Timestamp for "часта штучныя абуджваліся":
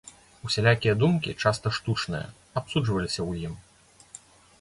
1.43-3.21